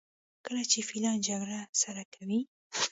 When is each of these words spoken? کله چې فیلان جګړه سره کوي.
کله 0.45 0.63
چې 0.71 0.79
فیلان 0.89 1.17
جګړه 1.27 1.59
سره 1.81 2.03
کوي. 2.13 2.39